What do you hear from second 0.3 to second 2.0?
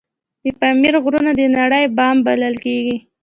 د پامیر غرونه د نړۍ